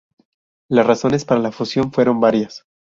Las 0.67 0.87
razones 0.87 1.25
para 1.25 1.39
la 1.41 1.51
fusión 1.51 1.91
fueron 1.93 2.19
varias. 2.19 2.65